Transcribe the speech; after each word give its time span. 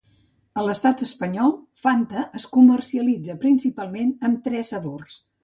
A 0.59 0.61
l'Estat 0.67 1.03
Espanyol 1.05 1.53
Fanta 1.83 2.23
es 2.39 2.47
comercialitza 2.57 3.37
principalment 3.45 4.17
en 4.31 4.41
tres 4.51 4.75
sabors. 4.77 5.21